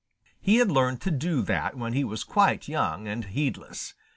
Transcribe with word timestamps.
He 0.39 0.55
had 0.55 0.71
learned 0.71 0.99
to 1.01 1.11
do 1.11 1.43
that 1.43 1.75
when 1.77 1.93
he 1.93 2.03
was 2.03 2.23
quite 2.23 2.67
young 2.67 3.07
and 3.07 3.23
heedless. 3.25 3.93